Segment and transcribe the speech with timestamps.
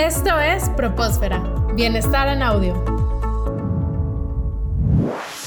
[0.00, 1.40] Esto es Propósfera,
[1.74, 2.72] Bienestar en Audio.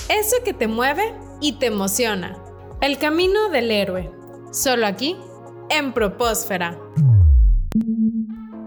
[0.08, 2.38] Eso que te mueve y te emociona.
[2.80, 4.12] El camino del héroe.
[4.52, 5.18] Solo aquí,
[5.72, 6.78] en Propósfera.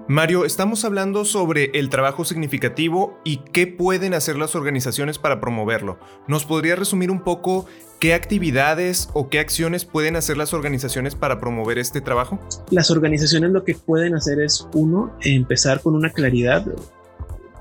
[0.08, 5.98] Mario, estamos hablando sobre el trabajo significativo y qué pueden hacer las organizaciones para promoverlo.
[6.28, 7.66] ¿Nos podría resumir un poco
[7.98, 12.38] qué actividades o qué acciones pueden hacer las organizaciones para promover este trabajo?
[12.70, 16.64] Las organizaciones lo que pueden hacer es, uno, empezar con una claridad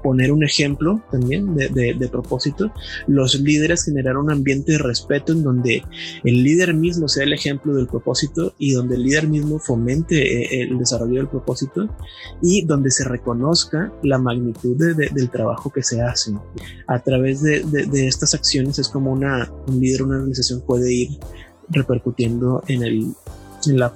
[0.05, 2.71] poner un ejemplo también de, propósito,
[3.07, 5.83] los líderes generar un ambiente de respeto en donde
[6.23, 10.61] el líder mismo sea el ejemplo del propósito y donde el líder mismo fomente eh,
[10.61, 11.89] el desarrollo del propósito
[12.39, 16.33] y donde se reconozca la magnitud del trabajo que se hace.
[16.85, 17.63] A través de,
[18.07, 21.09] estas acciones es como una, un líder, una organización puede ir
[21.69, 23.07] repercutiendo en, el,
[23.65, 23.91] en la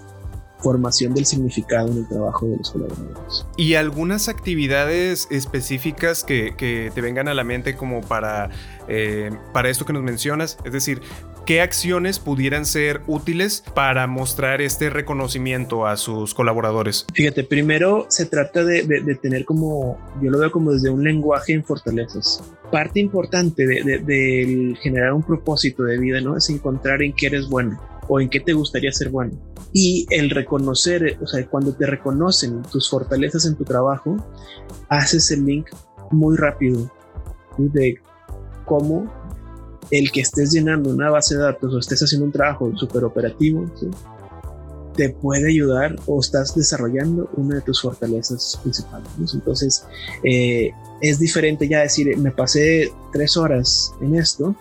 [0.60, 3.46] formación del significado en el trabajo de los colaboradores.
[3.58, 6.54] ¿Y algunas actividades específicas que,
[6.94, 8.50] te vengan a la mente como para,
[8.88, 10.58] eh, para esto que nos mencionas?
[10.66, 11.02] Es decir,
[11.46, 17.06] ¿qué acciones pudieran ser útiles para mostrar este reconocimiento a sus colaboradores?
[17.14, 18.84] Fíjate, primero se trata de,
[19.22, 22.44] tener como, yo lo veo como desde un lenguaje en fortalezas.
[22.72, 26.38] Parte importante de, generar un propósito de vida, ¿no?
[26.38, 29.32] Es encontrar en qué eres bueno o en qué te gustaría ser bueno.
[29.72, 34.18] Y el reconocer, o sea, cuando te reconocen tus fortalezas en tu trabajo,
[34.90, 35.68] haces el link
[36.12, 36.92] muy rápido
[37.58, 38.00] de
[38.66, 39.12] cómo
[39.92, 43.66] el que estés llenando una base de datos o estés haciendo un trabajo súper operativo,
[44.96, 49.08] te puede ayudar o estás desarrollando una de tus fortalezas principales.
[49.34, 49.86] Entonces,
[50.24, 50.72] eh,
[51.02, 54.56] es diferente ya decir, me pasé tres horas en esto,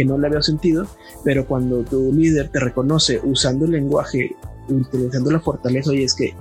[0.00, 0.86] que no le había sentido,
[1.24, 4.34] pero cuando tu líder te reconoce usando el lenguaje,
[4.70, 6.34] utilizando la fortaleza, oye, es que,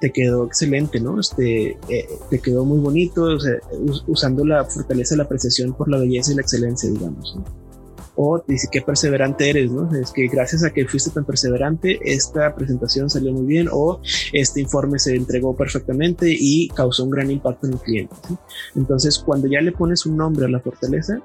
[0.00, 1.18] te quedó excelente, ¿no?
[1.18, 3.36] Este, eh, te quedó muy bonito,
[4.06, 7.36] usando la fortaleza la apreciación por la belleza y la excelencia, digamos.
[8.14, 9.92] O dice qué perseverante eres, ¿no?
[9.96, 14.00] Es que gracias a que fuiste tan perseverante, esta presentación salió muy bien o
[14.32, 18.16] este informe se entregó perfectamente y causó un gran impacto en el cliente.
[18.76, 21.20] Entonces, cuando ya le pones un nombre a la fortaleza,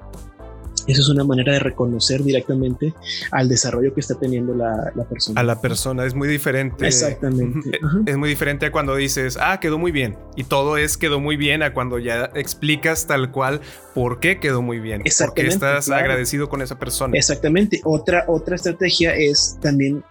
[0.86, 2.94] eso es una manera de reconocer directamente
[3.30, 5.40] al desarrollo que está teniendo la, persona.
[5.40, 6.86] A la persona, es muy diferente.
[6.86, 7.80] Exactamente.
[8.06, 10.16] Es muy diferente a cuando dices, ah, quedó muy bien.
[10.36, 13.60] Y todo es quedó muy bien a cuando ya explicas tal cual
[13.94, 15.02] por qué quedó muy bien.
[15.18, 17.16] Porque estás agradecido con esa persona.
[17.16, 17.80] Exactamente.
[17.84, 20.02] Otra, otra estrategia es también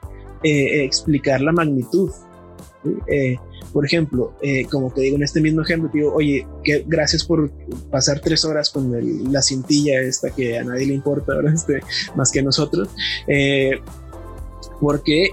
[0.43, 2.11] eh, explicar la magnitud.
[3.07, 3.37] Eh,
[3.71, 6.45] por ejemplo, eh, como te digo en este mismo ejemplo, digo, oye,
[6.85, 7.49] gracias por
[7.89, 8.91] pasar tres horas con
[9.31, 11.81] la cintilla esta que a nadie le importa ahora, este,
[12.15, 12.89] más que a nosotros.
[13.27, 13.79] Eh,
[14.79, 15.29] porque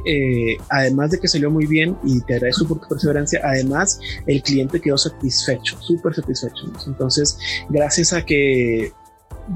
[0.68, 4.80] además de que salió muy bien y te agradezco por tu perseverancia, además el cliente
[4.80, 6.72] quedó satisfecho, súper satisfecho.
[6.86, 7.36] Entonces,
[7.68, 8.92] gracias a que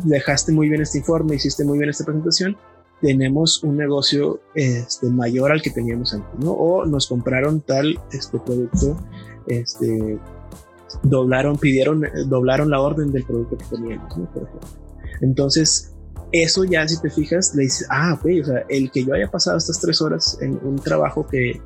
[0.03, 2.57] dejaste muy bien este informe, hiciste muy bien esta presentación,
[3.01, 6.53] tenemos un negocio este, mayor al que teníamos antes, ¿no?
[6.53, 8.97] O nos compraron tal este producto,
[9.47, 10.19] este,
[11.03, 14.31] doblaron, pidieron, doblaron la orden del producto que teníamos, ¿no?
[14.33, 14.69] Por ejemplo.
[15.21, 15.95] Entonces,
[16.33, 19.31] eso ya si te fijas, le dices, ah, ok, o sea, el que yo haya
[19.31, 21.61] pasado estas tres horas en un trabajo que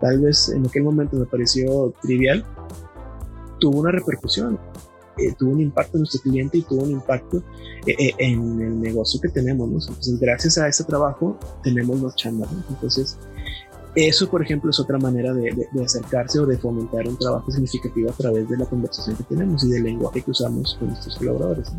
[0.00, 2.44] tal vez en aquel momento me pareció trivial,
[3.60, 4.58] tuvo una repercusión.
[5.18, 7.42] Eh, tuvo un impacto en nuestro cliente y tuvo un impacto
[7.86, 9.88] eh, eh, en el negocio que tenemos.
[9.88, 12.50] Entonces, gracias a ese trabajo, tenemos los chambas.
[12.68, 13.18] Entonces,
[13.96, 18.12] eso, por ejemplo, es otra manera de, acercarse o de fomentar un trabajo significativo a
[18.12, 21.72] través de la conversación que tenemos y del lenguaje que usamos con nuestros colaboradores.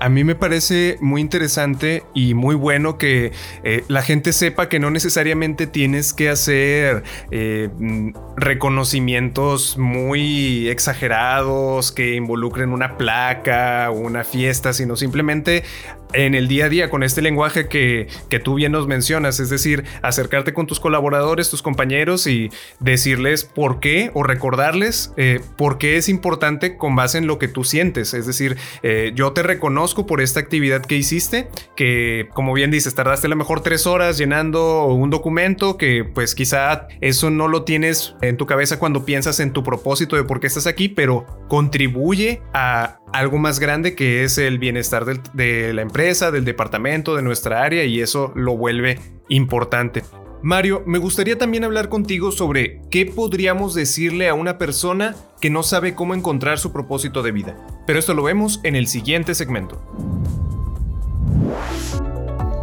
[0.00, 4.80] A mí me parece muy interesante y muy bueno que eh, la gente sepa que
[4.80, 13.94] no necesariamente tienes que hacer eh, mm, reconocimientos muy exagerados que involucren una placa o
[13.94, 15.62] una fiesta, sino simplemente
[16.12, 19.50] en el día a día con este lenguaje que, que, tú bien nos mencionas, es
[19.50, 22.50] decir, acercarte con tus colaboradores, tus compañeros y
[22.80, 27.48] decirles por qué o recordarles eh, por qué es importante con base en lo que
[27.48, 28.14] tú sientes.
[28.14, 32.94] Es decir, eh, yo te reconozco por esta actividad que hiciste, que como bien dices,
[32.94, 37.64] tardaste a lo mejor tres horas llenando un documento que pues quizá eso no lo
[37.64, 41.26] tienes en tu cabeza cuando piensas en tu propósito de por qué estás aquí, pero
[41.48, 47.22] contribuye a algo más grande que es el bienestar de la empresa, del departamento, de
[47.22, 48.98] nuestra área y eso lo vuelve
[49.28, 50.02] importante.
[50.42, 55.62] Mario, me gustaría también hablar contigo sobre qué podríamos decirle a una persona que no
[55.62, 57.56] sabe cómo encontrar su propósito de vida.
[57.86, 59.82] Pero esto lo vemos en el siguiente segmento.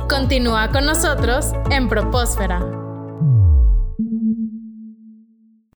[0.08, 2.83] Continúa con nosotros en Propósfera.